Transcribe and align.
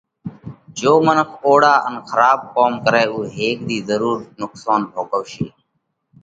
جيو 0.77 0.95
منک 1.05 1.29
اوۯا 1.45 1.73
ان 1.87 1.95
کراٻ 2.09 2.39
ڪوم 2.53 2.73
ڪرئه 2.83 3.05
اُو 3.13 3.19
هيڪ 3.35 3.57
ۮِي 3.67 3.77
ضرُور 3.89 4.17
نُقصونَ 4.39 4.81
ڀوڳوَشي۔ 4.93 5.45